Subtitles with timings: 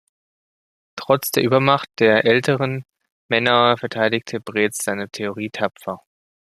[0.95, 2.85] Trotz der Übermacht der älteren
[3.29, 6.01] Männer verteidigte Bretz seine Theorie tapfer.